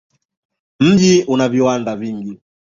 Mji 0.79 1.23
una 1.27 1.49
viwanda 1.49 1.95
vingi. 1.95 2.41